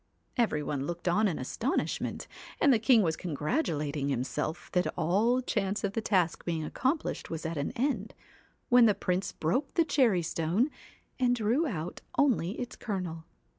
CAT 0.35 0.41
Every 0.45 0.63
one 0.63 0.87
looked 0.87 1.07
on 1.07 1.27
in 1.27 1.37
astonishment, 1.37 2.25
and 2.59 2.73
the 2.73 2.79
king 2.79 3.03
was 3.03 3.15
congratulating 3.15 4.09
himself 4.09 4.71
that 4.71 4.87
all 4.97 5.41
chance 5.41 5.83
of 5.83 5.93
the 5.93 6.01
task 6.01 6.43
being 6.43 6.63
accomplished 6.63 7.29
was 7.29 7.45
at 7.45 7.55
an 7.55 7.69
end, 7.75 8.15
when 8.69 8.87
the 8.87 8.95
Prince 8.95 9.31
broke 9.31 9.75
the 9.75 9.85
cherry 9.85 10.23
stone, 10.23 10.71
and 11.19 11.35
drew 11.35 11.67
out 11.67 12.01
only 12.17 12.59
its 12.59 12.75
kernel. 12.75 13.25